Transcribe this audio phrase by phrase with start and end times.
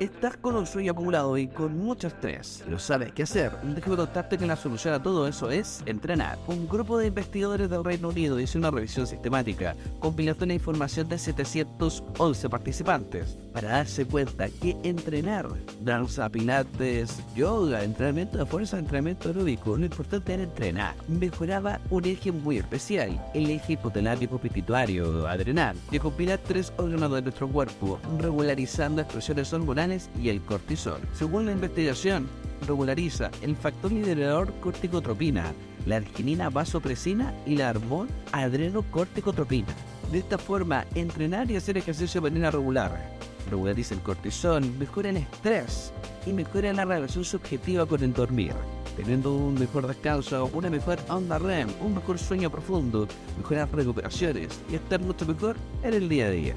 [0.00, 2.62] Estás con un sueño acumulado y con mucho estrés.
[2.68, 3.50] Lo sabes qué hacer.
[3.64, 6.38] Déjame contarte que la solución a todo eso es entrenar.
[6.46, 11.18] Un grupo de investigadores del Reino Unido hizo una revisión sistemática, compilando la información de
[11.18, 15.48] 711 participantes, para darse cuenta que entrenar,
[15.80, 22.30] danza, pilates, yoga, entrenamiento de fuerza, entrenamiento aeróbico, lo importante era entrenar, mejoraba un eje
[22.30, 29.02] muy especial, el eje hipotalámico pituitario adrenal, que compila tres órganos de nuestro cuerpo, regularizando
[29.02, 29.87] expresiones hormonales
[30.20, 31.00] y el cortisol.
[31.12, 32.28] Según la investigación,
[32.66, 35.52] regulariza el factor liderador corticotropina,
[35.86, 39.68] la arginina vasopresina y la hormona adrenocorticotropina.
[40.12, 45.18] De esta forma, entrenar y hacer ejercicio de manera regular regulariza el cortisol, mejora el
[45.18, 45.92] estrés
[46.26, 48.52] y mejora la relación subjetiva con el dormir,
[48.96, 54.76] teniendo un mejor descanso, una mejor onda REM, un mejor sueño profundo, mejoras recuperaciones y
[54.76, 56.54] estar mucho mejor en el día a día.